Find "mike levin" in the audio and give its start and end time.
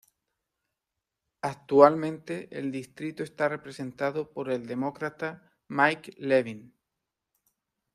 5.67-6.75